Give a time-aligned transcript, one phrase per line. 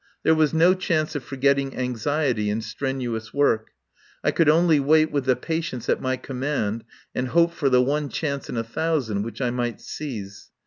[0.23, 3.67] There was no chance of forgetting anxiety in strenuous work.
[4.23, 8.09] I could only wait with the patience at my command, and hope for the one
[8.09, 10.49] chance in a thousand which I might seize.